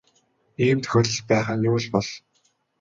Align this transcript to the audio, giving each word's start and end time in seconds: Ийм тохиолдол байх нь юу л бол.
Ийм 0.65 0.77
тохиолдол 0.83 1.19
байх 1.29 1.47
нь 1.55 1.65
юу 1.69 1.77
л 1.83 1.87
бол. 1.93 2.09